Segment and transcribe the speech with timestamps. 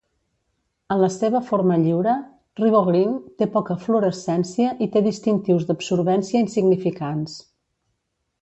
[0.93, 2.15] En la seva forma lliure,
[2.61, 7.41] RiboGreen té poca fluorescència i té distintius d'absorbència insignificants.